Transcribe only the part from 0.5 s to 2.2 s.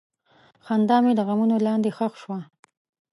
خندا مې د غمونو لاندې ښخ